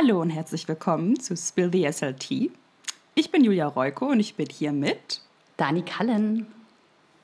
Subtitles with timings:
[0.00, 2.52] Hallo und herzlich willkommen zu Spill the SLT.
[3.16, 5.22] Ich bin Julia Reuko und ich bin hier mit
[5.56, 6.46] Dani Kallen.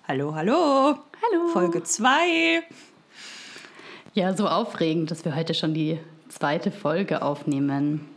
[0.09, 0.99] Hallo, hallo.
[1.23, 1.49] Hallo.
[1.53, 2.65] Folge 2.
[4.15, 8.09] Ja, so aufregend, dass wir heute schon die zweite Folge aufnehmen.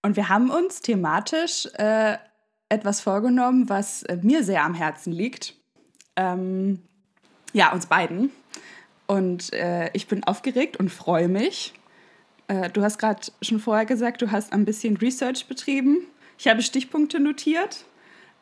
[0.00, 2.16] Und wir haben uns thematisch äh,
[2.70, 5.52] etwas vorgenommen, was mir sehr am Herzen liegt.
[6.16, 6.80] Ähm,
[7.52, 8.30] ja, uns beiden.
[9.06, 11.74] Und äh, ich bin aufgeregt und freue mich.
[12.48, 15.98] Äh, du hast gerade schon vorher gesagt, du hast ein bisschen Research betrieben.
[16.38, 17.84] Ich habe Stichpunkte notiert.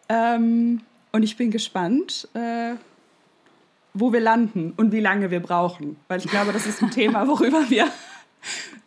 [0.08, 0.80] Ähm,
[1.12, 2.74] und ich bin gespannt, äh,
[3.94, 5.96] wo wir landen und wie lange wir brauchen.
[6.08, 7.88] Weil ich glaube, das ist ein Thema, worüber wir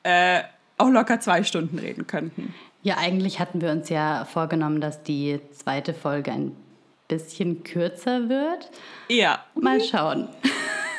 [0.03, 0.41] äh,
[0.77, 2.53] auch locker zwei Stunden reden könnten.
[2.83, 6.55] Ja, eigentlich hatten wir uns ja vorgenommen, dass die zweite Folge ein
[7.07, 8.69] bisschen kürzer wird.
[9.09, 9.43] Ja.
[9.55, 10.27] Mal schauen.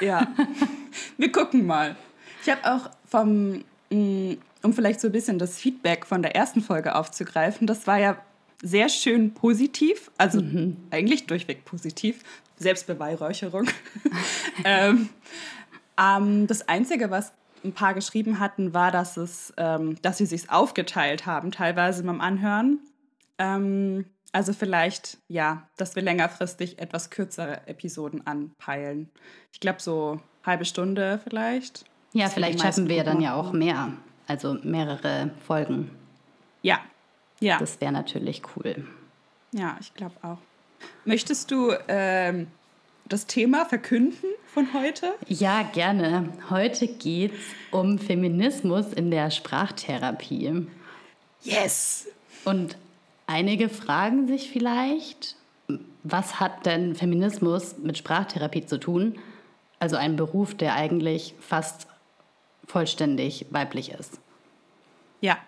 [0.01, 0.27] Ja.
[1.17, 1.97] Wir gucken mal.
[2.43, 6.95] Ich habe auch vom, um vielleicht so ein bisschen das Feedback von der ersten Folge
[6.95, 8.19] aufzugreifen, das war ja
[8.63, 10.77] sehr schön positiv, also mhm.
[10.91, 12.23] eigentlich durchweg positiv,
[12.57, 13.69] Selbstbeweihräucherung.
[14.65, 15.09] ähm,
[15.99, 17.33] ähm, das Einzige, was
[17.65, 22.21] ein paar geschrieben hatten, war, dass, es, ähm, dass sie sich aufgeteilt haben, teilweise beim
[22.21, 22.81] Anhören.
[23.39, 29.11] Ähm, also vielleicht, ja, dass wir längerfristig etwas kürzere Episoden anpeilen.
[29.53, 31.85] Ich glaube, so halbe Stunde vielleicht.
[32.13, 33.93] Ja, das vielleicht schaffen wir dann ja auch mehr.
[34.27, 35.91] Also mehrere Folgen.
[36.63, 36.81] Ja,
[37.41, 37.59] ja.
[37.59, 38.87] Das wäre natürlich cool.
[39.53, 40.39] Ja, ich glaube auch.
[41.05, 42.49] Möchtest du ähm,
[43.09, 45.15] das Thema verkünden von heute?
[45.27, 46.33] Ja, gerne.
[46.51, 50.67] Heute geht es um Feminismus in der Sprachtherapie.
[51.43, 52.09] Yes!
[52.45, 52.77] Und
[53.27, 55.37] einige fragen sich vielleicht,
[56.03, 59.19] was hat denn Feminismus mit Sprachtherapie zu tun?
[59.79, 61.87] Also ein Beruf, der eigentlich fast
[62.69, 64.21] vollständig weiblich ist.
[65.21, 65.39] Ja.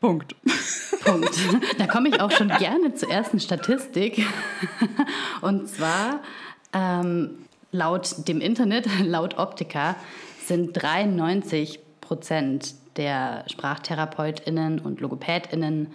[0.00, 0.34] Punkt.
[1.04, 1.30] Punkt.
[1.78, 4.26] Da komme ich auch schon gerne zur ersten Statistik.
[5.40, 6.20] Und zwar
[6.72, 7.38] ähm,
[7.72, 9.96] laut dem Internet, laut Optika,
[10.44, 15.86] sind 93 Prozent der SprachtherapeutInnen und LogopädInnen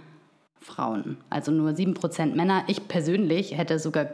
[0.61, 1.17] Frauen.
[1.29, 2.63] Also nur 7 Prozent Männer.
[2.67, 4.07] Ich persönlich hätte sogar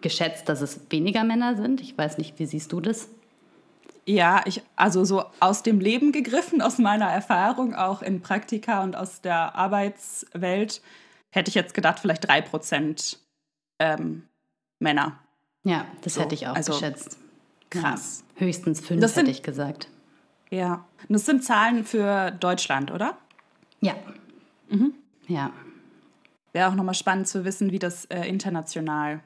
[0.00, 1.82] geschätzt, dass es weniger Männer sind.
[1.82, 3.10] Ich weiß nicht, wie siehst du das?
[4.06, 8.96] Ja, ich, also so aus dem Leben gegriffen, aus meiner Erfahrung, auch in Praktika und
[8.96, 10.82] aus der Arbeitswelt,
[11.30, 13.18] hätte ich jetzt gedacht, vielleicht 3 Prozent
[13.78, 14.24] ähm,
[14.78, 15.18] Männer.
[15.64, 17.18] Ja, das so, hätte ich auch also, geschätzt.
[17.68, 18.24] Krass.
[18.34, 19.88] Ja, höchstens fünf, das sind, hätte ich gesagt.
[20.50, 20.84] Ja.
[21.08, 23.16] Und das sind Zahlen für Deutschland, oder?
[23.80, 23.94] Ja.
[24.68, 24.94] Mhm.
[25.28, 25.52] Ja.
[26.52, 29.20] Wäre auch nochmal spannend zu wissen, wie das äh, international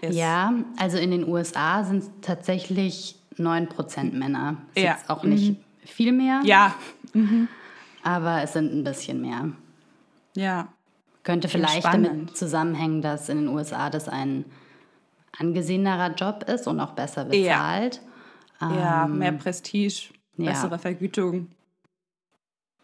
[0.00, 0.16] ist.
[0.16, 4.56] Ja, also in den USA sind es tatsächlich 9% Männer.
[4.74, 4.92] Ist ja.
[4.92, 5.86] jetzt auch nicht mhm.
[5.86, 6.40] viel mehr.
[6.44, 6.74] Ja.
[7.12, 7.48] Mhm.
[8.02, 9.50] Aber es sind ein bisschen mehr.
[10.34, 10.68] Ja.
[11.22, 14.44] Könnte vielleicht damit zusammenhängen, dass in den USA das ein
[15.36, 18.00] angesehenerer Job ist und auch besser bezahlt.
[18.60, 20.78] Ja, ähm, ja mehr Prestige, bessere ja.
[20.78, 21.48] Vergütung.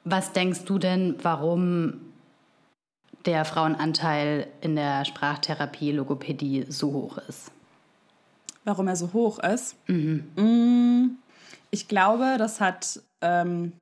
[0.05, 2.01] Was denkst du denn, warum
[3.25, 7.53] der Frauenanteil in der Sprachtherapie, Logopädie so hoch ist?
[8.65, 9.77] Warum er so hoch ist?
[9.89, 10.25] Mhm.
[10.37, 11.19] Mm,
[11.71, 13.73] ich glaube, das hat ähm,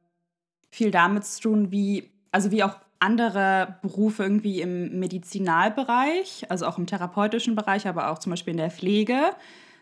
[0.70, 6.78] viel damit zu tun, wie, also wie auch andere Berufe irgendwie im Medizinalbereich, also auch
[6.78, 9.18] im therapeutischen Bereich, aber auch zum Beispiel in der Pflege,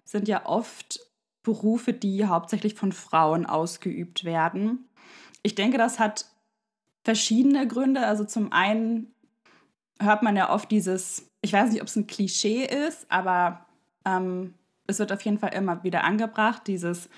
[0.04, 1.00] sind ja oft
[1.42, 4.88] Berufe, die hauptsächlich von Frauen ausgeübt werden.
[5.42, 6.26] Ich denke, das hat
[7.04, 8.06] verschiedene Gründe.
[8.06, 9.12] Also zum einen
[10.00, 13.66] hört man ja oft dieses, ich weiß nicht, ob es ein Klischee ist, aber
[14.04, 14.54] ähm,
[14.88, 17.08] es wird auf jeden Fall immer wieder angebracht, dieses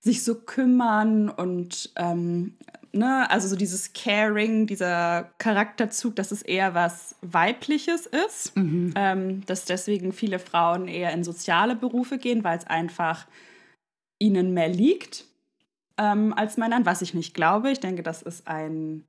[0.00, 2.56] sich so kümmern und ähm,
[2.92, 8.94] ne, also so dieses Caring, dieser Charakterzug, dass es eher was Weibliches ist, mhm.
[8.96, 13.26] ähm, dass deswegen viele Frauen eher in soziale Berufe gehen, weil es einfach
[14.18, 15.24] ihnen mehr liegt
[15.98, 17.70] ähm, als Männern, was ich nicht glaube.
[17.70, 19.04] Ich denke, das ist ein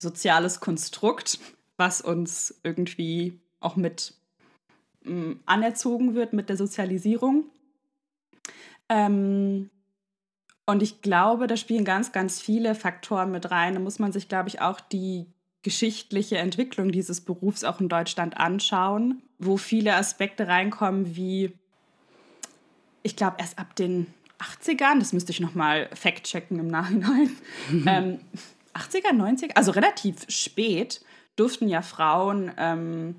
[0.00, 1.38] soziales Konstrukt,
[1.76, 4.14] was uns irgendwie auch mit
[5.04, 7.44] mh, anerzogen wird mit der Sozialisierung.
[8.88, 9.70] Ähm,
[10.66, 13.74] und ich glaube, da spielen ganz, ganz viele Faktoren mit rein.
[13.74, 15.26] Da muss man sich, glaube ich, auch die
[15.62, 21.52] geschichtliche Entwicklung dieses Berufs auch in Deutschland anschauen, wo viele Aspekte reinkommen, wie
[23.02, 24.06] ich glaube, erst ab den
[24.38, 27.30] 80ern, das müsste ich nochmal fact-checken im Nachhinein,
[27.86, 28.20] ähm,
[28.74, 31.00] 80er, 90er, also relativ spät,
[31.36, 33.16] durften ja Frauen ähm,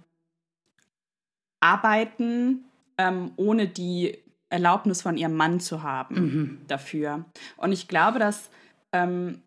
[1.60, 2.66] arbeiten,
[2.98, 4.18] ähm, ohne die
[4.50, 6.62] Erlaubnis von ihrem Mann zu haben mhm.
[6.68, 7.26] dafür.
[7.58, 8.50] Und ich glaube, dass
[8.92, 9.42] ähm,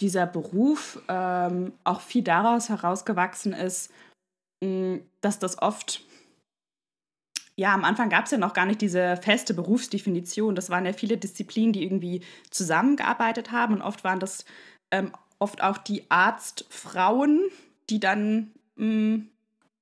[0.00, 3.92] dieser Beruf ähm, auch viel daraus herausgewachsen ist,
[4.62, 6.02] mh, dass das oft
[7.56, 10.56] ja, am Anfang gab es ja noch gar nicht diese feste Berufsdefinition.
[10.56, 13.74] Das waren ja viele Disziplinen, die irgendwie zusammengearbeitet haben.
[13.74, 14.44] Und oft waren das
[14.90, 17.40] ähm, oft auch die Arztfrauen,
[17.90, 19.28] die dann mh, mm,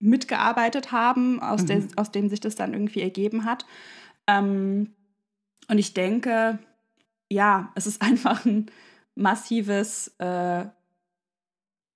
[0.03, 1.67] mitgearbeitet haben, aus, mhm.
[1.67, 3.65] der, aus dem sich das dann irgendwie ergeben hat.
[4.27, 4.95] Ähm,
[5.69, 6.59] und ich denke,
[7.31, 8.67] ja, es ist einfach ein
[9.15, 10.67] massives äh,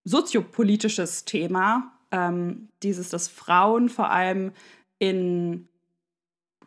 [0.05, 4.53] soziopolitisches Thema, ähm, dieses, dass Frauen vor allem
[4.99, 5.69] in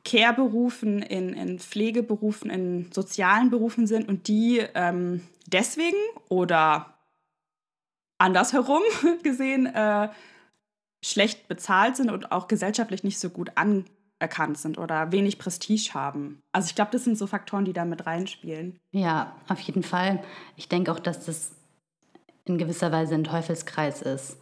[0.03, 5.97] Care-Berufen, in, in Pflegeberufen, in sozialen Berufen sind und die ähm, deswegen
[6.27, 6.97] oder
[8.17, 8.81] andersherum
[9.23, 10.09] gesehen äh,
[11.03, 16.41] schlecht bezahlt sind und auch gesellschaftlich nicht so gut anerkannt sind oder wenig Prestige haben.
[16.51, 18.77] Also ich glaube, das sind so Faktoren, die da mit reinspielen.
[18.91, 20.23] Ja, auf jeden Fall.
[20.55, 21.51] Ich denke auch, dass das
[22.45, 24.37] in gewisser Weise ein Teufelskreis ist.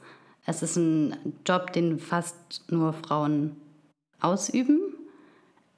[0.45, 3.57] Es ist ein Job, den fast nur Frauen
[4.19, 4.80] ausüben.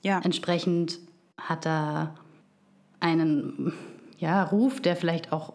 [0.02, 0.20] Ja.
[0.20, 1.00] Entsprechend
[1.38, 2.16] hat er
[3.00, 3.74] einen
[4.18, 5.54] ja, Ruf, der vielleicht auch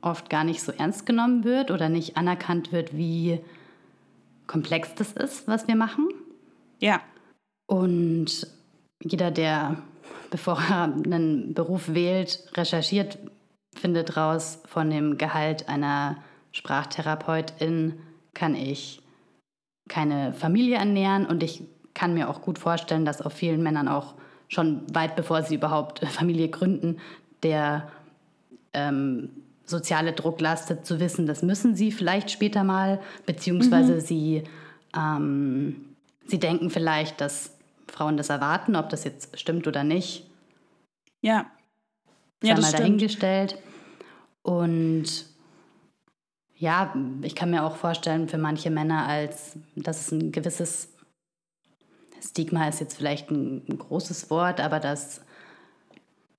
[0.00, 3.40] oft gar nicht so ernst genommen wird oder nicht anerkannt wird, wie
[4.46, 6.08] komplex das ist, was wir machen.
[6.80, 7.00] Ja.
[7.66, 8.46] Und
[9.02, 9.76] jeder, der,
[10.30, 13.18] bevor er einen Beruf wählt, recherchiert,
[13.74, 16.16] findet raus, von dem Gehalt einer
[16.52, 18.00] Sprachtherapeutin
[18.32, 19.02] kann ich
[19.88, 21.62] keine Familie ernähren und ich
[21.94, 24.14] kann mir auch gut vorstellen, dass auf vielen Männern auch
[24.48, 26.98] schon weit bevor sie überhaupt Familie gründen,
[27.42, 27.88] der
[28.72, 29.30] ähm,
[29.66, 34.00] soziale Druck lastet, zu wissen, das müssen sie vielleicht später mal, beziehungsweise mhm.
[34.00, 34.44] sie,
[34.96, 35.96] ähm,
[36.26, 37.52] sie denken vielleicht, dass
[37.88, 40.26] Frauen das erwarten, ob das jetzt stimmt oder nicht.
[41.20, 41.46] Ja.
[42.42, 43.58] Ja, das mal dahingestellt.
[44.42, 45.26] Und
[46.56, 50.90] ja, ich kann mir auch vorstellen, für manche Männer, als dass es ein gewisses
[52.20, 55.22] Stigma ist jetzt vielleicht ein, ein großes Wort, aber dass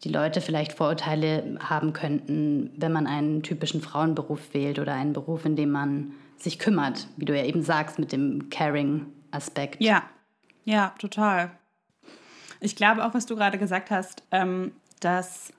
[0.05, 5.45] die Leute vielleicht Vorurteile haben könnten, wenn man einen typischen Frauenberuf wählt oder einen Beruf,
[5.45, 9.81] in dem man sich kümmert, wie du ja eben sagst, mit dem Caring-Aspekt.
[9.81, 10.03] Ja,
[10.63, 11.51] ja, total.
[12.59, 15.51] Ich glaube auch, was du gerade gesagt hast, ähm, dass,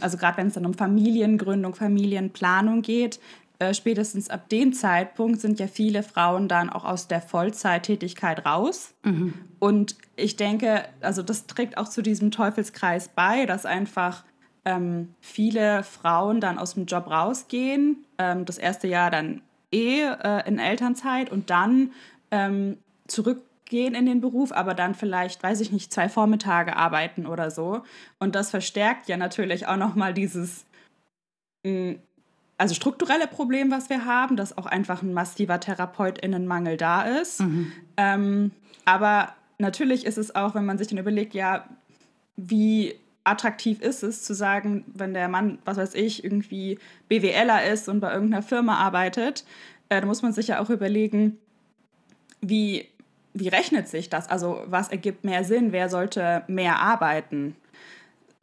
[0.00, 3.20] also gerade wenn es dann um Familiengründung, Familienplanung geht,
[3.58, 8.94] äh, spätestens ab dem Zeitpunkt sind ja viele Frauen dann auch aus der Vollzeittätigkeit raus.
[9.04, 9.34] Mhm.
[9.58, 14.24] Und ich denke, also das trägt auch zu diesem Teufelskreis bei, dass einfach
[14.64, 20.46] ähm, viele Frauen dann aus dem Job rausgehen, ähm, das erste Jahr dann eh äh,
[20.46, 21.92] in Elternzeit und dann
[22.30, 22.78] ähm,
[23.08, 27.82] zurückgehen in den Beruf, aber dann vielleicht, weiß ich nicht, zwei Vormittage arbeiten oder so.
[28.18, 30.64] Und das verstärkt ja natürlich auch nochmal dieses
[31.64, 31.94] mm,
[32.58, 37.40] also strukturelle Problem, was wir haben, dass auch einfach ein massiver TherapeutInnenmangel da ist.
[37.40, 37.72] Mhm.
[37.96, 38.50] Ähm,
[38.84, 41.64] aber natürlich ist es auch, wenn man sich dann überlegt, ja,
[42.36, 42.94] wie
[43.24, 46.78] attraktiv ist es zu sagen, wenn der Mann, was weiß ich, irgendwie
[47.08, 49.44] BWLer ist und bei irgendeiner Firma arbeitet,
[49.88, 51.38] äh, da muss man sich ja auch überlegen,
[52.40, 52.88] wie,
[53.34, 54.28] wie rechnet sich das?
[54.28, 55.72] Also was ergibt mehr Sinn?
[55.72, 57.54] Wer sollte mehr arbeiten?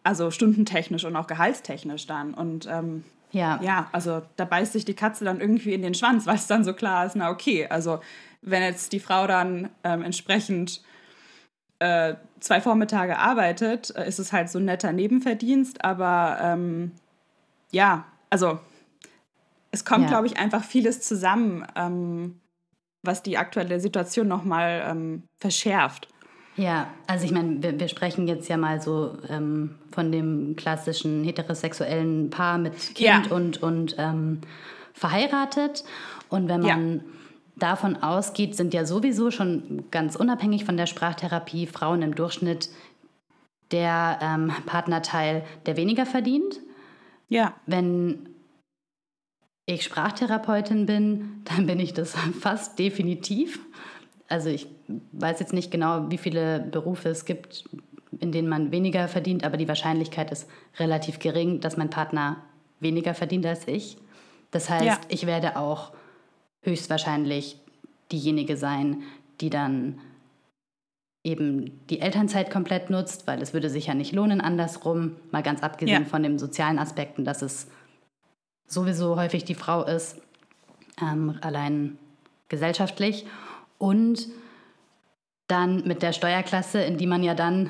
[0.04, 2.34] Also stundentechnisch und auch gehaltstechnisch dann.
[2.34, 3.04] Und ähm,
[3.36, 3.60] ja.
[3.62, 6.63] Ja, also da beißt sich die Katze dann irgendwie in den Schwanz, weil es dann
[6.63, 8.00] so klar ist, na okay, also
[8.42, 10.82] wenn jetzt die Frau dann ähm, entsprechend
[11.80, 16.94] äh, zwei Vormittage arbeitet, äh, ist es halt so ein netter Nebenverdienst, aber ähm,
[17.72, 18.60] ja, also
[19.72, 20.10] es kommt, ja.
[20.10, 22.39] glaube ich, einfach vieles zusammen, ähm,
[23.04, 26.08] was die aktuelle Situation nochmal ähm, verschärft.
[26.58, 31.24] Ja, also ich meine, wir, wir, sprechen jetzt ja mal so ähm, von dem klassischen
[31.24, 33.24] heterosexuellen Paar mit Kind ja.
[33.30, 34.40] und, und ähm,
[34.94, 35.84] verheiratet.
[36.30, 37.04] Und wenn man ja.
[37.58, 42.70] davon ausgeht, sind ja sowieso schon ganz unabhängig von der Sprachtherapie Frauen im Durchschnitt
[43.72, 46.62] der ähm, Partnerteil, der weniger verdient.
[47.28, 47.54] Ja.
[47.66, 48.30] Wenn
[49.66, 53.60] ich Sprachtherapeutin bin, dann bin ich das fast definitiv
[54.28, 57.65] also ich weiß jetzt nicht genau, wie viele Berufe es gibt,
[58.20, 62.38] in denen man weniger verdient, aber die Wahrscheinlichkeit ist relativ gering, dass mein Partner
[62.80, 63.98] weniger verdient als ich.
[64.51, 65.00] Das heißt, ja.
[65.10, 65.92] ich werde auch
[66.62, 67.60] höchstwahrscheinlich
[68.12, 69.04] diejenige sein,
[69.42, 70.00] die dann
[71.24, 75.63] eben die Elternzeit komplett nutzt, weil es würde sich ja nicht lohnen andersrum, mal ganz
[75.63, 76.08] abgesehen ja.
[76.10, 77.68] von den sozialen Aspekten, dass es
[78.68, 80.22] sowieso häufig die Frau ist,
[81.01, 81.98] ähm, allein
[82.48, 83.25] gesellschaftlich.
[83.77, 84.27] Und
[85.48, 87.70] dann mit der Steuerklasse, in die man ja dann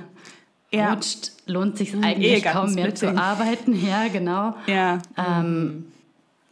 [0.72, 0.92] ja.
[0.94, 3.74] rutscht, lohnt sich eigentlich kaum mehr zu arbeiten.
[3.86, 4.56] Ja, genau.
[4.68, 5.00] Ja.
[5.18, 5.86] Ähm,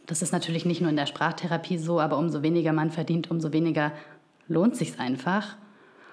[0.06, 3.52] das ist natürlich nicht nur in der Sprachtherapie so, aber umso weniger man verdient, umso
[3.52, 3.92] weniger
[4.48, 5.56] lohnt sich einfach.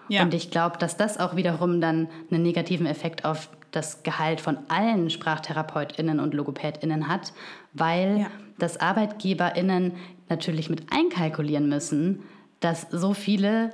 [0.07, 0.23] Ja.
[0.23, 4.57] Und ich glaube, dass das auch wiederum dann einen negativen Effekt auf das Gehalt von
[4.67, 7.33] allen SprachtherapeutInnen und LogopädInnen hat,
[7.73, 8.27] weil ja.
[8.59, 9.93] das ArbeitgeberInnen
[10.29, 12.23] natürlich mit einkalkulieren müssen,
[12.59, 13.71] dass so viele,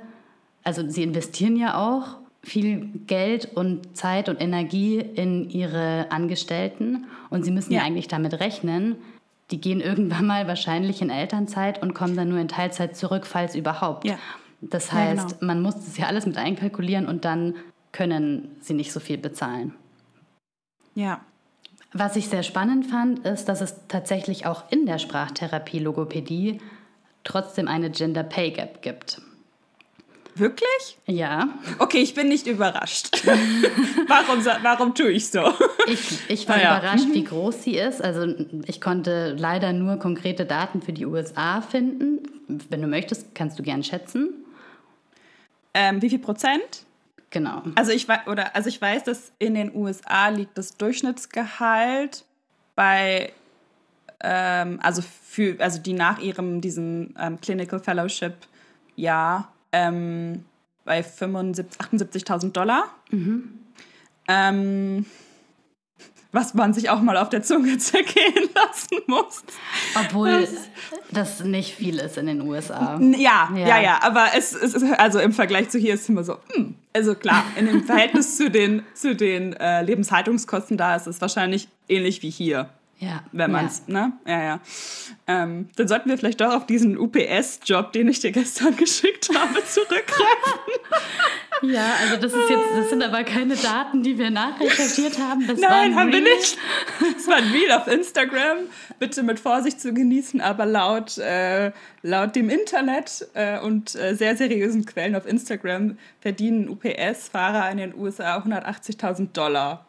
[0.64, 7.44] also sie investieren ja auch viel Geld und Zeit und Energie in ihre Angestellten und
[7.44, 8.96] sie müssen ja, ja eigentlich damit rechnen,
[9.50, 13.54] die gehen irgendwann mal wahrscheinlich in Elternzeit und kommen dann nur in Teilzeit zurück, falls
[13.54, 14.04] überhaupt.
[14.04, 14.18] Ja.
[14.60, 15.46] Das heißt, ja, genau.
[15.46, 17.54] man muss das ja alles mit einkalkulieren und dann
[17.92, 19.74] können sie nicht so viel bezahlen.
[20.94, 21.20] Ja.
[21.92, 26.60] Was ich sehr spannend fand, ist, dass es tatsächlich auch in der Sprachtherapie Logopädie
[27.24, 29.22] trotzdem eine Gender Pay Gap gibt.
[30.38, 30.98] Wirklich?
[31.06, 31.48] Ja.
[31.78, 33.26] Okay, ich bin nicht überrascht.
[34.08, 35.52] warum, warum tue ich so?
[35.86, 36.78] Ich, ich war ah, ja.
[36.78, 38.02] überrascht, wie groß sie ist.
[38.02, 38.34] Also
[38.66, 42.22] ich konnte leider nur konkrete Daten für die USA finden.
[42.68, 44.30] Wenn du möchtest, kannst du gern schätzen.
[45.74, 46.84] Ähm, wie viel Prozent?
[47.30, 47.62] Genau.
[47.74, 52.24] Also ich, oder, also ich weiß, dass in den USA liegt das Durchschnittsgehalt
[52.74, 53.32] bei,
[54.20, 58.34] ähm, also für, also die nach ihrem, diesem ähm, Clinical Fellowship
[58.96, 60.44] Jahr ähm,
[60.84, 62.84] bei 78.000 Dollar.
[63.10, 63.60] Mhm.
[64.28, 65.06] Ähm,
[66.32, 69.42] was man sich auch mal auf der Zunge zergehen lassen muss.
[69.94, 70.50] Obwohl das,
[71.10, 72.98] das nicht viel ist in den USA.
[73.00, 76.08] Ja, ja, ja, ja aber es, es ist, also im Vergleich zu hier ist es
[76.08, 80.96] immer so, hm, also klar, in dem Verhältnis zu den, zu den äh, Lebenshaltungskosten da
[80.96, 82.68] ist es wahrscheinlich ähnlich wie hier.
[83.00, 83.22] Ja.
[83.30, 83.94] Wenn man es, ja.
[83.94, 84.12] ne?
[84.26, 84.60] Ja, ja.
[85.28, 89.64] Ähm, dann sollten wir vielleicht doch auf diesen UPS-Job, den ich dir gestern geschickt habe,
[89.64, 90.72] zurückgreifen.
[91.62, 95.46] ja, also das ist jetzt, das sind aber keine Daten, die wir nachrecherchiert haben.
[95.46, 96.24] Das Nein, haben Reel.
[96.24, 96.58] wir nicht.
[97.14, 98.58] Das war ein Reel auf Instagram.
[98.98, 101.70] Bitte mit Vorsicht zu genießen, aber laut, äh,
[102.02, 107.94] laut dem Internet äh, und äh, sehr seriösen Quellen auf Instagram verdienen UPS-Fahrer in den
[107.94, 109.86] USA 180.000 Dollar.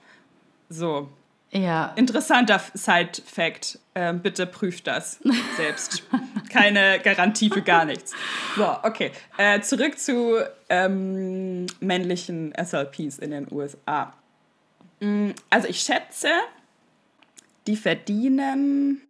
[0.70, 1.10] So,
[1.52, 1.94] ja.
[1.96, 3.80] Interessanter Side-Fact.
[3.96, 5.20] Ähm, bitte prüft das
[5.58, 6.04] selbst.
[6.52, 8.14] Keine Garantie für gar nichts.
[8.56, 9.12] So, okay.
[9.38, 10.40] Äh, zurück zu
[10.70, 14.14] ähm, männlichen SLPs in den USA.
[15.00, 16.30] Mm, also ich schätze,
[17.68, 19.02] die verdienen.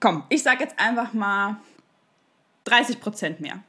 [0.00, 1.56] Komm, ich sage jetzt einfach mal
[2.64, 3.60] 30 Prozent mehr.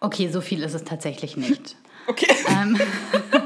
[0.00, 1.76] Okay, so viel ist es tatsächlich nicht.
[2.06, 2.26] okay.
[2.48, 2.78] Ähm,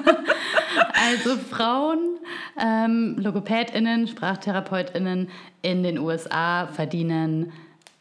[1.28, 2.18] also Frauen,
[2.60, 5.28] ähm, LogopädInnen, SprachtherapeutInnen
[5.62, 7.52] in den USA verdienen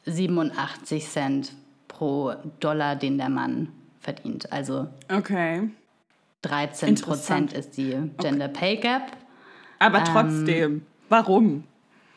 [0.05, 1.53] 87 Cent
[1.88, 3.69] pro Dollar, den der Mann
[4.00, 4.51] verdient.
[4.51, 5.69] Also okay.
[6.43, 8.53] 13 Prozent ist die Gender okay.
[8.53, 9.12] Pay Gap.
[9.79, 11.63] Aber ähm, trotzdem, ähm, warum?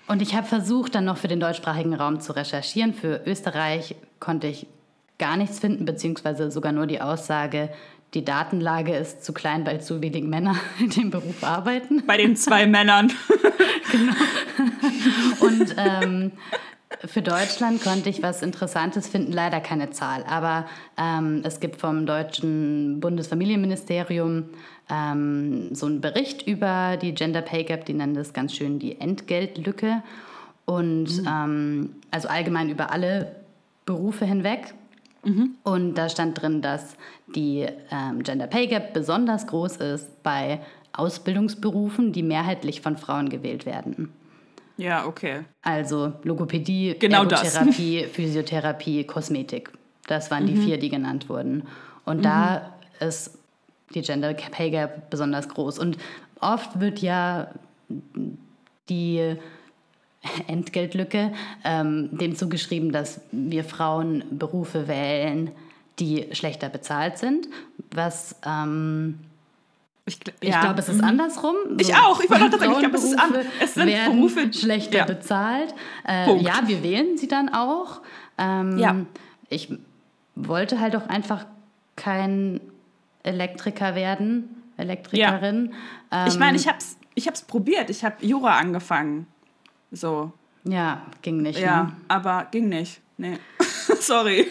[0.07, 2.95] Und ich habe versucht, dann noch für den deutschsprachigen Raum zu recherchieren.
[2.95, 4.67] Für Österreich konnte ich
[5.19, 7.71] gar nichts finden, beziehungsweise sogar nur die Aussage,
[8.15, 12.05] die Datenlage ist zu klein, weil zu wenig Männer in dem Beruf arbeiten.
[12.07, 13.13] Bei den zwei Männern.
[13.93, 14.15] genau.
[15.41, 16.33] Und ähm,
[17.05, 20.25] für Deutschland konnte ich was Interessantes finden, leider keine Zahl.
[20.25, 20.67] Aber
[20.99, 24.47] ähm, es gibt vom deutschen Bundesfamilienministerium
[24.91, 29.01] ähm, so einen Bericht über die Gender Pay Gap, die nennen das ganz schön die
[29.01, 30.03] Entgeltlücke.
[30.67, 31.97] Und mhm.
[32.13, 33.35] also allgemein über alle
[33.87, 34.75] Berufe hinweg.
[35.23, 35.57] Mhm.
[35.63, 36.97] Und da stand drin, dass
[37.35, 40.61] die ähm, Gender Pay Gap besonders groß ist bei
[40.93, 44.13] Ausbildungsberufen, die mehrheitlich von Frauen gewählt werden.
[44.77, 45.45] Ja, okay.
[45.63, 49.71] Also Logopädie, genau Ergotherapie, Physiotherapie, Kosmetik.
[50.07, 50.49] Das waren mhm.
[50.49, 51.65] die vier, die genannt wurden.
[52.05, 52.23] Und mhm.
[52.23, 53.39] da ist
[53.95, 55.79] die Gender Pay Gap besonders groß.
[55.79, 55.99] Und
[56.41, 57.49] oft wird ja
[58.89, 59.37] die
[60.47, 61.33] Entgeltlücke
[61.65, 65.51] ähm, dem zugeschrieben, dass wir Frauen Berufe wählen,
[65.99, 67.49] die schlechter bezahlt sind,
[67.93, 69.19] was ähm,
[70.07, 70.61] ich, ich ja.
[70.61, 71.09] glaube, es ist mhm.
[71.09, 71.55] andersrum.
[71.79, 72.21] Ich so, auch.
[72.21, 75.05] Ich ich glaube, es ist an, Es sind Berufe schlechter ja.
[75.05, 75.75] bezahlt.
[76.07, 78.01] Äh, ja, wir wählen sie dann auch.
[78.39, 78.97] Ähm, ja.
[79.51, 79.73] Ich
[80.35, 81.47] wollte halt auch einfach
[81.97, 82.61] kein
[83.23, 85.75] Elektriker werden, Elektrikerin.
[86.11, 86.27] Ja.
[86.27, 87.91] ich meine, ähm, ich habe es ich hab's probiert.
[87.91, 89.27] Ich habe Jura angefangen.
[89.91, 90.33] So.
[90.65, 91.59] Ja, ging nicht.
[91.59, 91.93] Ja, ne?
[92.09, 93.01] aber ging nicht.
[93.17, 93.39] Nee.
[94.01, 94.47] Sorry.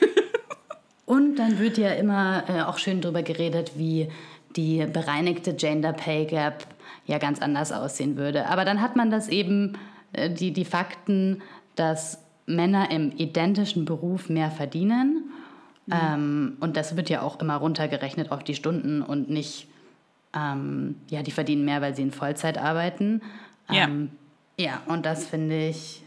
[1.05, 4.10] Und dann wird ja immer äh, auch schön drüber geredet, wie
[4.55, 6.67] die bereinigte Gender Pay Gap
[7.05, 8.48] ja ganz anders aussehen würde.
[8.48, 9.77] Aber dann hat man das eben,
[10.13, 11.41] äh, die, die Fakten,
[11.75, 15.31] dass Männer im identischen Beruf mehr verdienen.
[15.86, 15.93] Mhm.
[15.93, 19.67] Ähm, und das wird ja auch immer runtergerechnet auf die Stunden und nicht
[20.36, 23.22] ähm, ja, die verdienen mehr, weil sie in Vollzeit arbeiten.
[23.67, 24.12] Ähm,
[24.59, 26.03] ja, und das finde ich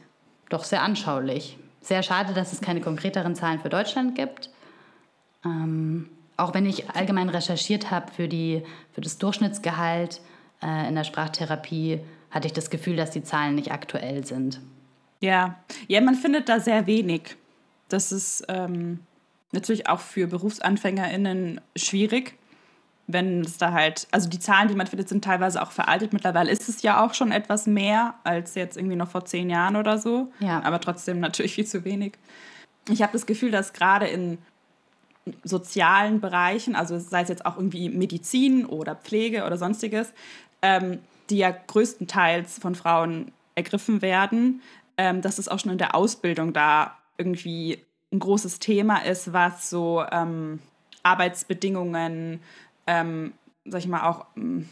[0.51, 1.57] doch sehr anschaulich.
[1.81, 4.51] Sehr schade, dass es keine konkreteren Zahlen für Deutschland gibt.
[5.43, 10.21] Ähm, auch wenn ich allgemein recherchiert habe für, für das Durchschnittsgehalt
[10.63, 14.61] äh, in der Sprachtherapie, hatte ich das Gefühl, dass die Zahlen nicht aktuell sind.
[15.21, 15.57] Ja,
[15.89, 17.37] ja, man findet da sehr wenig.
[17.89, 19.01] Das ist ähm,
[19.53, 22.35] natürlich auch für BerufsanfängerInnen schwierig,
[23.13, 26.13] wenn es da halt, also die Zahlen, die man findet, sind teilweise auch veraltet.
[26.13, 29.77] Mittlerweile ist es ja auch schon etwas mehr als jetzt irgendwie noch vor zehn Jahren
[29.77, 30.33] oder so.
[30.41, 30.63] Ja.
[30.63, 32.15] Aber trotzdem natürlich viel zu wenig.
[32.89, 34.39] Ich habe das Gefühl, dass gerade in
[35.45, 40.13] sozialen Bereichen, also sei es jetzt auch irgendwie Medizin oder Pflege oder sonstiges,
[40.63, 40.99] ähm,
[41.31, 44.63] die ja größtenteils von Frauen ergriffen werden,
[44.97, 47.79] ähm, dass es auch schon in der Ausbildung da irgendwie
[48.13, 50.59] ein großes Thema ist, was so ähm,
[51.03, 52.41] Arbeitsbedingungen,
[52.87, 53.33] ähm,
[53.65, 54.69] sag ich mal auch ähm,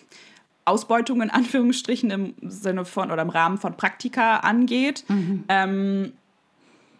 [0.64, 5.04] Ausbeutung in Anführungsstrichen im Sinne von oder im Rahmen von Praktika angeht.
[5.48, 6.12] Ähm,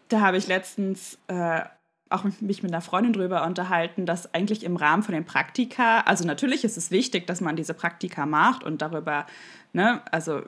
[0.08, 1.60] da habe ich letztens äh,
[2.08, 6.26] auch mich mit einer Freundin drüber unterhalten, dass eigentlich im Rahmen von den Praktika, also
[6.26, 9.26] natürlich ist es wichtig, dass man diese Praktika macht und darüber,
[9.72, 10.42] ne, also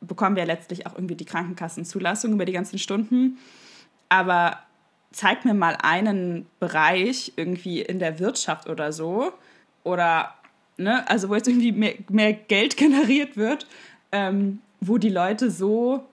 [0.00, 3.38] bekommen wir letztlich auch irgendwie die Krankenkassenzulassung über die ganzen Stunden.
[4.10, 4.58] Aber
[5.10, 9.32] zeig mir mal einen Bereich irgendwie in der Wirtschaft oder so,
[9.88, 10.34] oder,
[10.76, 13.66] ne, also wo jetzt irgendwie mehr, mehr Geld generiert wird,
[14.12, 16.04] ähm, wo die Leute so,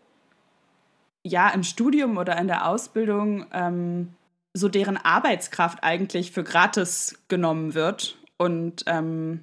[1.23, 4.09] ja, im Studium oder in der Ausbildung, ähm,
[4.53, 9.41] so deren Arbeitskraft eigentlich für gratis genommen wird und ähm,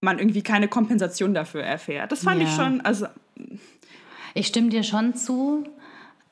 [0.00, 2.12] man irgendwie keine Kompensation dafür erfährt.
[2.12, 2.46] Das fand Ja.
[2.48, 3.06] ich schon, also
[4.34, 5.64] Ich stimme dir schon zu,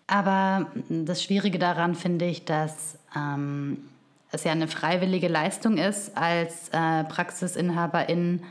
[0.08, 3.78] aber das Schwierige daran finde ich, dass ähm,
[4.32, 8.42] es ja eine freiwillige Leistung ist, als äh, Praxisinhaberin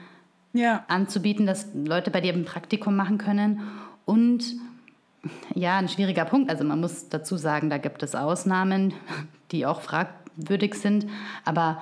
[0.53, 3.62] ja, anzubieten, dass Leute bei dir ein Praktikum machen können.
[4.06, 4.43] Und
[5.53, 6.49] ja, ein schwieriger Punkt.
[6.49, 8.93] Also man muss dazu sagen, da gibt es Ausnahmen,
[9.51, 11.08] die auch fragwürdig sind.
[11.45, 11.82] Aber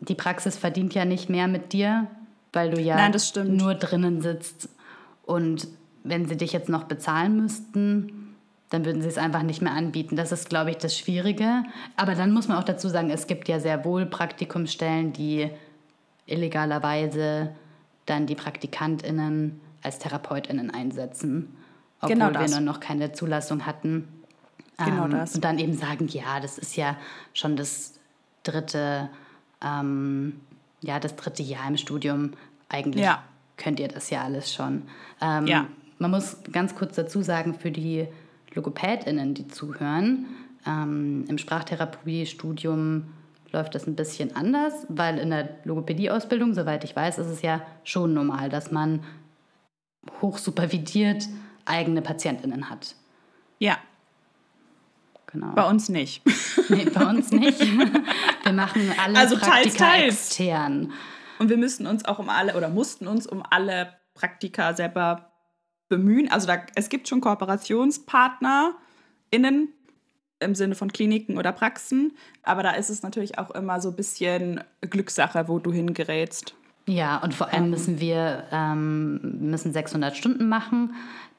[0.00, 2.06] die Praxis verdient ja nicht mehr mit dir,
[2.52, 3.12] weil du ja Nein,
[3.56, 4.68] nur drinnen sitzt.
[5.24, 5.68] Und
[6.04, 8.23] wenn sie dich jetzt noch bezahlen müssten,
[8.70, 10.16] dann würden sie es einfach nicht mehr anbieten.
[10.16, 11.62] Das ist, glaube ich, das Schwierige.
[11.96, 15.50] Aber dann muss man auch dazu sagen, es gibt ja sehr wohl Praktikumsstellen, die
[16.26, 17.50] illegalerweise
[18.06, 21.56] dann die PraktikantInnen als TherapeutInnen einsetzen,
[22.00, 24.08] obwohl Genau wir nur noch keine Zulassung hatten.
[24.78, 25.34] Ähm, Genau das.
[25.34, 26.96] Und dann eben sagen, ja, das ist ja
[27.32, 27.94] schon das
[28.42, 29.08] dritte,
[29.62, 30.40] ähm,
[30.80, 32.32] ja, das dritte Jahr im Studium.
[32.68, 33.22] Eigentlich Ja.
[33.56, 34.82] könnt ihr das ja alles schon.
[35.20, 35.66] Ähm, Ja.
[35.98, 38.08] Man muss ganz kurz dazu sagen, für die
[38.54, 40.26] LogopädInnen, die zuhören,
[40.66, 43.04] ähm, im Sprachtherapiestudium
[43.52, 47.60] läuft das ein bisschen anders, weil in der Logopädie-Ausbildung, soweit ich weiß, ist es ja
[47.84, 49.04] schon normal, dass man
[50.20, 51.24] hochsupervidiert
[51.64, 52.94] eigene PatientInnen hat.
[53.58, 53.78] ja,
[55.26, 55.50] Genau.
[55.54, 56.22] bei uns nicht.
[56.70, 57.60] Nee, bei uns nicht.
[57.60, 60.14] Wir machen alle Also teils, Praktika teils.
[60.30, 60.92] extern.
[61.38, 65.30] Und wir müssen uns auch um alle oder mussten uns um alle Praktika selber
[65.88, 66.30] bemühen.
[66.30, 69.68] Also da, es gibt schon KooperationspartnerInnen
[70.40, 73.96] im Sinne von Kliniken oder Praxen, aber da ist es natürlich auch immer so ein
[73.96, 76.54] bisschen Glückssache, wo du hingerätst.
[76.86, 80.94] Ja, und vor allem müssen wir ähm, müssen 600 Stunden machen,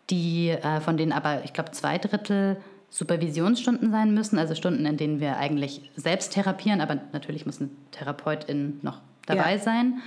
[0.09, 2.57] die äh, von denen aber, ich glaube, zwei Drittel
[2.89, 7.69] Supervisionsstunden sein müssen, also Stunden, in denen wir eigentlich selbst therapieren, aber natürlich muss eine
[7.91, 9.59] Therapeutin noch dabei Ja.
[9.59, 10.01] sein.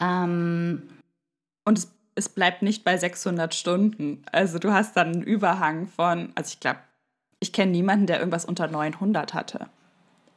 [0.00, 0.82] Ähm,
[1.64, 4.22] Und es, es bleibt nicht bei 600 Stunden.
[4.32, 6.78] Also du hast dann einen Überhang von, also ich glaube,
[7.40, 9.66] ich kenne niemanden, der irgendwas unter 900 hatte.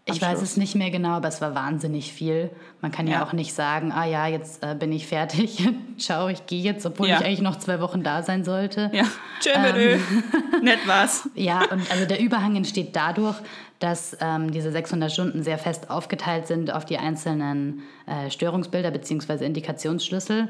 [0.05, 0.51] ich Am weiß Schluss.
[0.51, 2.49] es nicht mehr genau, aber es war wahnsinnig viel.
[2.81, 3.25] Man kann ja, Ja.
[3.25, 7.07] auch nicht sagen, ah ja, jetzt äh, bin ich fertig, ciao, ich gehe jetzt, obwohl
[7.07, 7.19] Ja.
[7.19, 8.89] ich eigentlich noch zwei Wochen da sein sollte.
[8.93, 9.03] Ja,
[9.39, 9.51] tschö,
[10.61, 11.29] nett was.
[11.35, 13.35] Ja, und also der Überhang entsteht dadurch,
[13.79, 19.45] dass ähm, diese 600 Stunden sehr fest aufgeteilt sind auf die einzelnen äh, Störungsbilder bzw.
[19.45, 20.49] Indikationsschlüssel.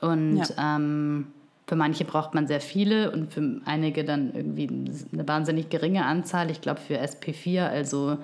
[0.00, 1.26] Und ähm,
[1.66, 4.68] für manche braucht man sehr viele und für einige dann irgendwie
[5.12, 6.50] eine wahnsinnig geringe Anzahl.
[6.50, 8.18] Ich glaube für SP4, also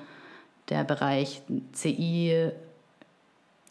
[0.68, 2.50] der Bereich CI,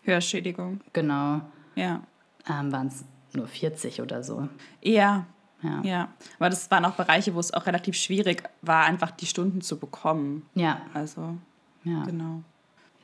[0.04, 1.42] Hörschädigung, genau,
[1.76, 2.02] ja.
[2.50, 4.50] ähm, waren es nur 40 oder so.
[4.82, 5.26] Ja,
[5.62, 5.82] Ja.
[5.84, 6.10] ja.
[6.40, 9.78] Aber das waren auch Bereiche, wo es auch relativ schwierig war, einfach die Stunden zu
[9.78, 10.46] bekommen.
[10.56, 11.38] Ja, Also,
[11.84, 12.04] ja.
[12.04, 12.42] genau.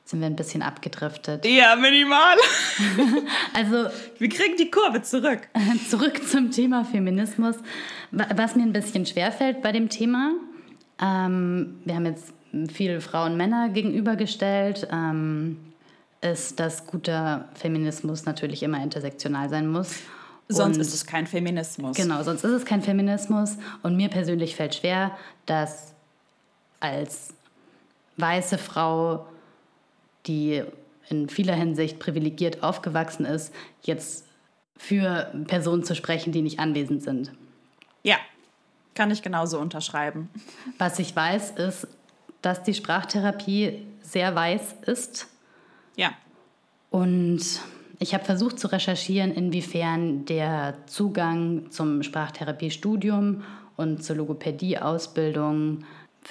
[0.08, 1.46] Sind wir ein bisschen abgedriftet.
[1.46, 2.38] Ja, minimal.
[3.54, 3.88] Also
[4.20, 5.41] Wir kriegen die Kurve zurück.
[5.89, 7.58] Zurück zum Thema Feminismus.
[8.12, 10.32] Wa- Was mir ein bisschen schwerfällt bei dem Thema,
[11.02, 12.32] ähm, wir haben jetzt
[12.74, 14.88] viele Frauen und Männer gegenübergestellt.
[14.91, 15.58] Ähm,
[16.22, 19.98] ist, dass guter Feminismus natürlich immer intersektional sein muss.
[20.48, 21.98] Sonst und, ist es kein Feminismus.
[21.98, 23.58] Genau, sonst ist es kein Feminismus.
[23.84, 25.12] Und mir persönlich fällt schwer,
[25.46, 25.93] dass
[26.80, 27.34] als
[28.15, 29.28] weiße Frau,
[30.28, 30.63] die
[31.10, 34.26] in vieler Hinsicht privilegiert aufgewachsen ist, jetzt
[34.78, 37.32] für Personen zu sprechen, die nicht anwesend sind.
[38.04, 38.18] Ja,
[38.94, 40.30] kann ich genauso unterschreiben.
[40.78, 41.88] Was ich weiß, ist,
[42.42, 45.28] dass die Sprachtherapie sehr weiß ist.
[45.96, 46.12] Ja.
[46.90, 47.42] Und
[48.00, 53.44] ich habe versucht zu recherchieren, inwiefern der Zugang zum Sprachtherapiestudium
[53.76, 55.84] und zur Logopädie-Ausbildung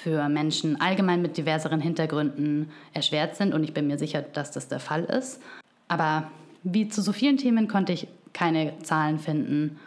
[0.03, 3.53] für Menschen allgemein mit diverseren Hintergründen erschwert sind.
[3.53, 5.41] Und ich bin mir sicher, dass das der Fall ist.
[5.87, 6.29] Aber
[6.61, 9.79] wie zu so vielen Themen konnte ich keine Zahlen finden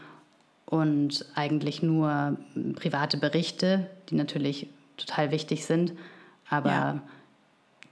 [0.66, 2.36] und eigentlich nur
[2.74, 5.92] private Berichte, die natürlich total wichtig sind,
[6.48, 7.02] aber ja.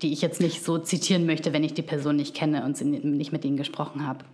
[0.02, 3.31] die ich jetzt nicht so zitieren möchte, wenn ich die Person nicht kenne und nicht
[3.31, 4.24] mit ihnen gesprochen habe.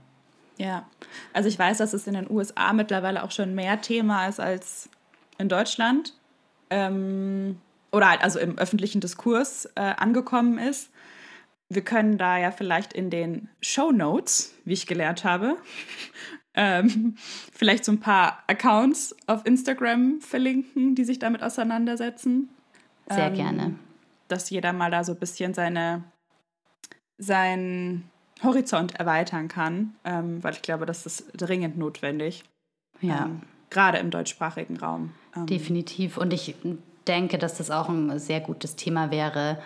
[0.56, 0.88] Ja,
[1.34, 4.88] also ich weiß, dass es in den USA mittlerweile auch schon mehr Thema ist als
[5.36, 6.14] in Deutschland.
[6.70, 7.58] Ähm,
[7.94, 10.90] oder halt also im öffentlichen Diskurs äh, angekommen ist.
[11.68, 15.56] Wir können da ja vielleicht in den Show Notes, wie ich gelernt habe,
[16.54, 17.16] ähm,
[17.52, 22.50] vielleicht so ein paar Accounts auf Instagram verlinken, die sich damit auseinandersetzen.
[23.08, 23.74] Sehr ähm, gerne.
[24.28, 26.02] Dass jeder mal da so ein bisschen seine,
[27.18, 28.10] seinen
[28.42, 32.44] Horizont erweitern kann, ähm, weil ich glaube, das ist dringend notwendig.
[33.00, 33.26] Ja.
[33.26, 35.12] Ähm, gerade im deutschsprachigen Raum.
[35.36, 36.16] Ähm, Definitiv.
[36.16, 36.54] Und ich
[37.06, 39.58] denke, dass das auch ein sehr gutes Thema wäre,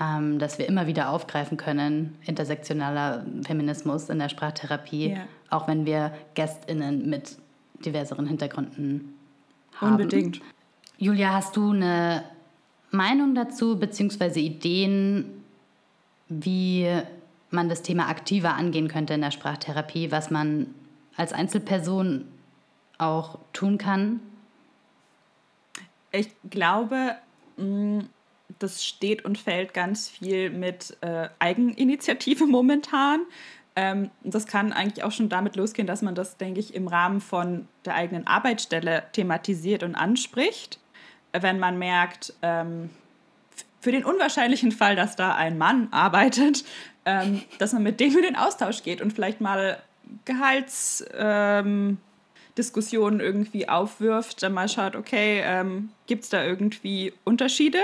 [0.00, 5.24] ähm, dass wir immer wieder aufgreifen können, intersektionaler Feminismus in der Sprachtherapie, yeah.
[5.50, 7.36] auch wenn wir GästInnen mit
[7.84, 9.14] diverseren Hintergründen
[9.74, 9.92] haben.
[9.92, 10.40] Unbedingt.
[10.98, 12.24] Julia, hast du eine
[12.90, 15.42] Meinung dazu, beziehungsweise Ideen,
[16.28, 16.88] wie
[17.50, 20.68] man das Thema aktiver angehen könnte in der Sprachtherapie, was man
[21.16, 22.24] als Einzelperson
[22.98, 24.20] auch tun kann?
[26.12, 27.16] Ich glaube,
[27.56, 28.00] mm,
[28.58, 33.20] das steht und fällt ganz viel mit äh, Eigeninitiative momentan.
[33.74, 37.20] Ähm, das kann eigentlich auch schon damit losgehen, dass man das, denke ich, im Rahmen
[37.20, 40.78] von der eigenen Arbeitsstelle thematisiert und anspricht.
[41.32, 42.90] Wenn man merkt, ähm,
[43.80, 46.64] für den unwahrscheinlichen Fall, dass da ein Mann arbeitet,
[47.06, 49.82] ähm, dass man mit dem in den Austausch geht und vielleicht mal
[50.24, 51.04] Gehalts.
[52.56, 57.78] Diskussionen irgendwie aufwirft, dann mal schaut, okay, ähm, gibt es da irgendwie Unterschiede?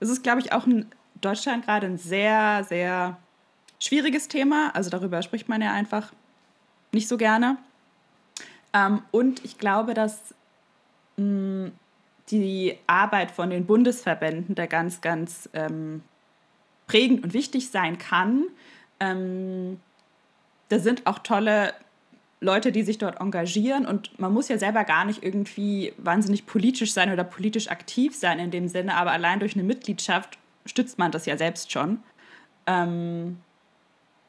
[0.00, 0.86] Es ist, glaube ich, auch in
[1.20, 3.18] Deutschland gerade ein sehr, sehr
[3.78, 4.70] schwieriges Thema.
[4.74, 6.12] Also darüber spricht man ja einfach
[6.92, 7.58] nicht so gerne.
[8.72, 10.34] Ähm, und ich glaube, dass
[11.16, 11.24] mh,
[11.66, 11.72] mm,
[12.30, 16.02] die Arbeit von den Bundesverbänden da ganz, ganz ähm,
[16.86, 18.44] prägend und wichtig sein kann.
[19.00, 19.80] Ähm,
[20.68, 21.74] da sind auch tolle
[22.40, 23.86] Leute, die sich dort engagieren.
[23.86, 28.38] Und man muss ja selber gar nicht irgendwie wahnsinnig politisch sein oder politisch aktiv sein
[28.38, 32.02] in dem Sinne, aber allein durch eine Mitgliedschaft stützt man das ja selbst schon.
[32.66, 33.38] Ähm,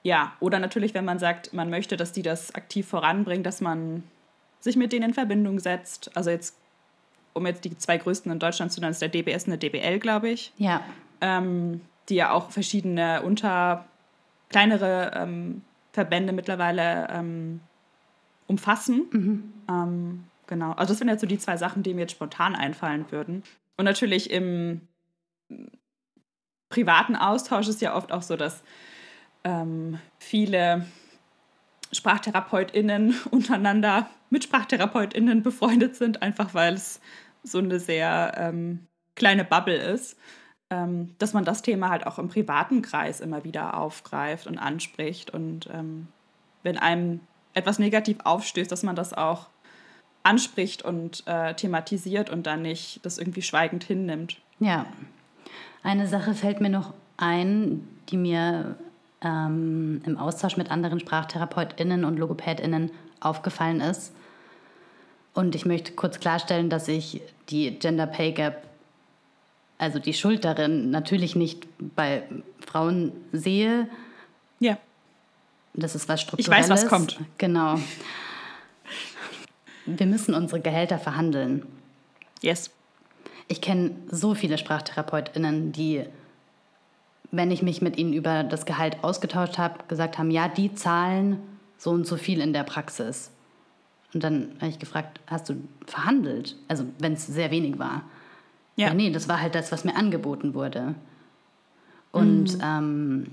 [0.04, 4.04] ja, oder natürlich, wenn man sagt, man möchte, dass die das aktiv voranbringen, dass man
[4.60, 6.16] sich mit denen in Verbindung setzt.
[6.16, 6.58] Also jetzt,
[7.34, 10.00] um jetzt die zwei größten in Deutschland zu nennen, ist der DBS und der DBL,
[10.00, 10.54] glaube ich.
[10.58, 10.82] Ja.
[11.22, 13.86] Ähm, die ja auch verschiedene unter
[14.50, 15.62] kleinere ähm,
[15.94, 17.62] Verbände mittlerweile ähm,
[18.52, 19.08] umfassen.
[19.12, 19.54] Mhm.
[19.70, 20.74] Ähm, genau.
[20.74, 23.44] Also das sind jetzt so die zwei Sachen, die mir jetzt spontan einfallen würden.
[23.78, 24.88] Und natürlich im
[26.70, 28.62] privaten Austausch ist ja oft auch so, dass
[29.44, 30.86] ähm, viele
[31.92, 37.02] SprachtherapeutInnen untereinander mit SprachtherapeutInnen befreundet sind, einfach weil es
[37.44, 40.18] so eine sehr ähm, kleine Bubble ist,
[40.70, 45.32] ähm, dass man das Thema halt auch im privaten Kreis immer wieder aufgreift und anspricht.
[45.32, 46.08] Und ähm,
[46.64, 47.22] wenn einem
[47.54, 49.48] etwas negativ aufstößt, dass man das auch
[50.24, 54.38] anspricht und äh, thematisiert und dann nicht das irgendwie schweigend hinnimmt.
[54.60, 54.86] Ja.
[55.84, 58.76] Eine Sache fällt mir noch ein, die mir
[59.22, 64.14] ähm, im Austausch mit anderen SprachtherapeutInnen und LogopädInnen aufgefallen ist.
[65.34, 68.64] Und ich möchte kurz klarstellen, dass ich die Gender Pay Gap,
[69.78, 72.24] also die Schuld darin, natürlich nicht bei
[72.60, 73.88] Frauen sehe.
[74.60, 74.78] Ja.
[75.74, 76.66] Das ist was Strukturelles.
[76.66, 77.20] Ich weiß, was kommt.
[77.38, 77.80] Genau.
[79.86, 81.66] Wir müssen unsere Gehälter verhandeln.
[82.42, 82.72] Yes.
[83.48, 86.06] Ich kenne so viele SprachtherapeutInnen, die,
[87.32, 91.40] wenn ich mich mit ihnen über das Gehalt ausgetauscht habe, gesagt haben, ja, die zahlen
[91.78, 93.32] so und so viel in der Praxis.
[94.14, 95.56] Und dann habe ich gefragt, hast du
[95.88, 96.56] verhandelt?
[96.68, 98.04] Also wenn es sehr wenig war.
[98.76, 98.88] Ja.
[98.88, 98.94] ja.
[98.94, 100.96] Nee, das war halt das, was mir angeboten wurde.
[102.12, 102.62] Und mhm.
[102.64, 103.28] ähm,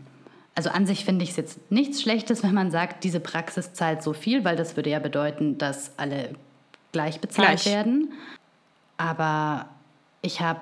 [0.59, 4.03] also an sich finde ich es jetzt nichts Schlechtes, wenn man sagt, diese Praxis zahlt
[4.03, 6.31] so viel, weil das würde ja bedeuten, dass alle
[6.91, 7.67] gleich bezahlt gleich.
[7.67, 8.13] werden.
[8.97, 9.67] Aber
[10.21, 10.59] ich habe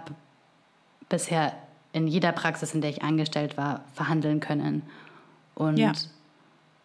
[1.08, 1.54] bisher
[1.94, 4.82] in jeder Praxis, in der ich angestellt war, verhandeln können.
[5.54, 5.92] Und ja.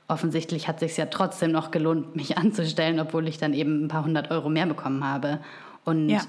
[0.08, 3.88] offensichtlich hat es sich ja trotzdem noch gelohnt, mich anzustellen, obwohl ich dann eben ein
[3.90, 5.42] paar hundert Euro mehr bekommen habe.
[5.84, 6.22] Und ja.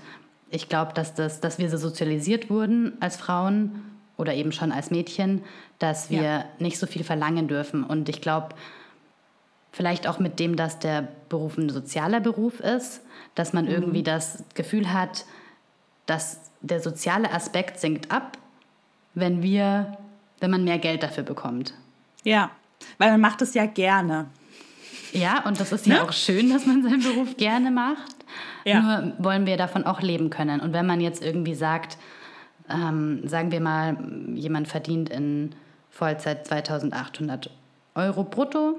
[0.50, 4.90] ich glaube, dass, das, dass wir so sozialisiert wurden als Frauen oder eben schon als
[4.90, 5.42] Mädchen,
[5.78, 6.44] dass wir ja.
[6.58, 7.84] nicht so viel verlangen dürfen.
[7.84, 8.54] Und ich glaube,
[9.72, 13.02] vielleicht auch mit dem, dass der Beruf ein sozialer Beruf ist,
[13.34, 13.72] dass man mhm.
[13.72, 15.24] irgendwie das Gefühl hat,
[16.06, 18.38] dass der soziale Aspekt sinkt ab,
[19.14, 19.96] wenn wir,
[20.40, 21.74] wenn man mehr Geld dafür bekommt.
[22.22, 22.50] Ja,
[22.98, 24.26] weil man macht es ja gerne.
[25.12, 26.02] Ja, und das ist ja ne?
[26.04, 28.16] auch schön, dass man seinen Beruf gerne macht.
[28.64, 28.80] Ja.
[28.80, 30.60] Nur wollen wir davon auch leben können.
[30.60, 31.98] Und wenn man jetzt irgendwie sagt,
[32.72, 33.96] ähm, sagen wir mal,
[34.34, 35.54] jemand verdient in
[35.90, 37.50] Vollzeit 2800
[37.94, 38.78] Euro brutto,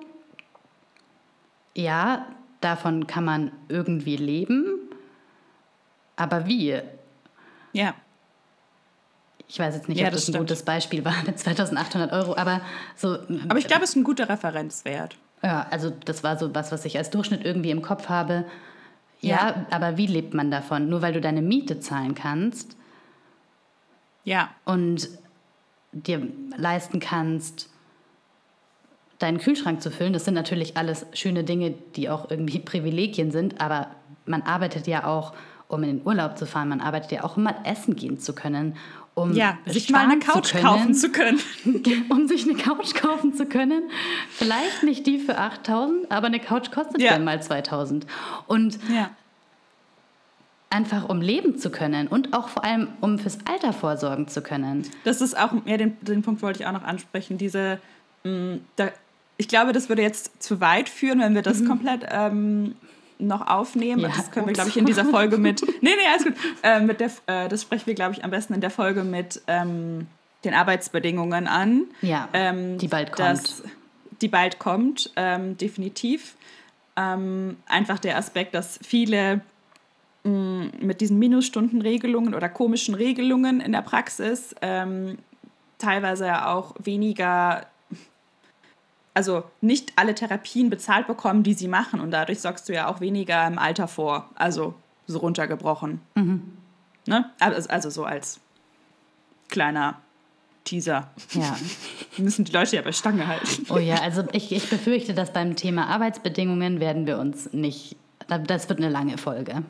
[1.76, 2.28] ja,
[2.62, 4.66] davon kann man irgendwie leben,
[6.16, 6.80] aber wie?
[7.74, 7.96] Ja.
[9.48, 12.36] Ich weiß jetzt nicht, ja, ob das, das ein gutes Beispiel war mit 2800 Euro,
[12.36, 12.62] aber
[12.96, 13.20] so.
[13.50, 15.16] Aber ich glaube, es ist ein guter Referenzwert.
[15.44, 18.46] Ja, also das war so was, was ich als Durchschnitt irgendwie im Kopf habe.
[19.20, 20.90] Ja, ja, aber wie lebt man davon?
[20.90, 22.78] Nur weil du deine Miete zahlen kannst.
[24.24, 24.50] Ja.
[24.66, 25.10] Und
[25.92, 27.70] dir leisten kannst,
[29.20, 30.14] deinen Kühlschrank zu füllen.
[30.14, 33.88] Das sind natürlich alles schöne Dinge, die auch irgendwie Privilegien sind, aber
[34.26, 35.34] man arbeitet ja auch,
[35.68, 38.34] um in den Urlaub zu fahren, man arbeitet ja auch, um mal essen gehen zu
[38.34, 38.76] können,
[39.16, 41.40] um ja, sich mal eine Couch können, kaufen zu können.
[42.10, 43.90] um sich eine Couch kaufen zu können.
[44.30, 47.12] Vielleicht nicht die für 8000, aber eine Couch kostet ja.
[47.12, 48.06] dann mal 2000.
[48.48, 49.12] Und ja.
[50.74, 54.90] Einfach um leben zu können und auch vor allem um fürs Alter vorsorgen zu können.
[55.04, 57.80] Das ist auch, ja, den, den Punkt wollte ich auch noch ansprechen, diese,
[58.24, 58.90] mh, mm, da,
[59.38, 61.68] ich glaube, das würde jetzt zu weit führen, wenn wir das mhm.
[61.68, 62.76] komplett ähm,
[63.20, 64.02] noch aufnehmen.
[64.02, 65.62] Ja, das können wir, glaube ich, in dieser Folge mit.
[65.82, 66.34] nee, nee, alles gut.
[66.62, 69.42] Äh, mit der, äh, das sprechen wir, glaube ich, am besten in der Folge mit
[69.48, 70.08] ähm,
[70.44, 71.86] den Arbeitsbedingungen an.
[72.02, 73.28] Ja, ähm, die bald kommt.
[73.28, 73.64] Dass,
[74.22, 76.36] die bald kommt, ähm, definitiv.
[76.96, 79.42] Ähm, einfach der Aspekt, dass viele
[80.24, 85.18] mh, mm, mit diesen Minusstundenregelungen oder komischen Regelungen in der Praxis ähm,
[85.78, 87.68] teilweise ja auch weniger
[89.14, 92.00] also nicht alle Therapien bezahlt bekommen, die sie machen.
[92.00, 94.30] Und dadurch sorgst du ja auch weniger im Alter vor.
[94.36, 94.74] Also
[95.06, 96.02] so runtergebrochen.
[96.16, 96.58] Mhm.
[97.06, 97.30] Ne?
[97.40, 98.40] Also, also so als
[99.50, 100.02] kleiner
[100.64, 101.12] Teaser.
[101.34, 101.56] Ja.
[102.18, 103.66] müssen die Leute ja bei Stange halten.
[103.70, 107.98] Oh ja, also ich, ich befürchte, dass beim Thema Arbeitsbedingungen werden wir uns nicht.
[108.28, 109.64] Das wird eine lange Folge.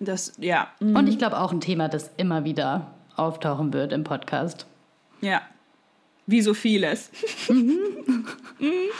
[0.00, 0.68] Das, ja.
[0.80, 0.96] Mhm.
[0.96, 4.66] Und ich glaube auch ein Thema, das immer wieder auftauchen wird im Podcast.
[5.20, 5.42] Ja,
[6.26, 7.10] wie so vieles.
[8.60, 8.90] Mhm.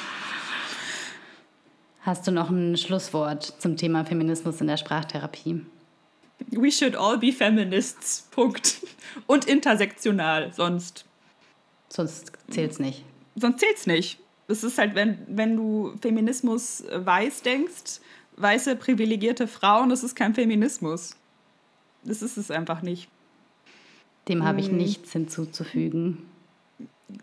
[2.02, 5.66] Hast du noch ein Schlusswort zum Thema Feminismus in der Sprachtherapie?
[6.52, 8.28] We should all be feminists.
[8.30, 8.86] Punkt.
[9.26, 11.04] Und intersektional, sonst.
[11.88, 13.04] Sonst zählt's nicht.
[13.34, 14.20] Sonst zählt's nicht.
[14.46, 18.00] Es ist halt, wenn, wenn du Feminismus weiß denkst,
[18.40, 21.16] weiße privilegierte Frauen, das ist kein Feminismus.
[22.04, 23.08] Das ist es einfach nicht.
[24.28, 24.76] Dem habe ich hm.
[24.76, 26.18] nichts hinzuzufügen.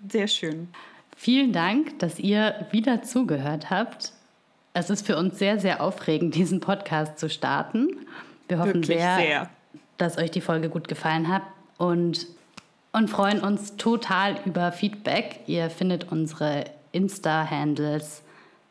[0.10, 0.70] Sehr schön.
[1.16, 4.12] Vielen Dank, dass ihr wieder zugehört habt.
[4.74, 7.88] Es ist für uns sehr, sehr aufregend, diesen Podcast zu starten.
[8.50, 9.50] Wir hoffen sehr, sehr,
[9.98, 11.44] dass euch die Folge gut gefallen hat
[11.78, 12.28] und,
[12.92, 15.40] und freuen uns total über Feedback.
[15.48, 18.24] Ihr findet unsere Insta-Handles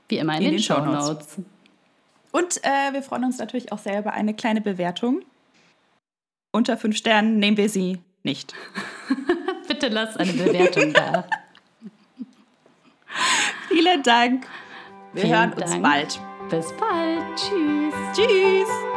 [0.08, 1.38] wie immer in, in den, den Show Notes.
[2.34, 5.22] Und äh, wir freuen uns natürlich auch sehr über eine kleine Bewertung.
[6.50, 8.54] Unter fünf Sternen nehmen wir sie nicht.
[9.68, 11.28] Bitte lass eine Bewertung da.
[13.68, 14.48] Vielen Dank.
[15.12, 15.82] Wir Vielen hören uns Dank.
[15.84, 16.20] bald.
[16.50, 17.22] Bis bald.
[17.36, 17.94] Tschüss.
[18.16, 18.93] Tschüss.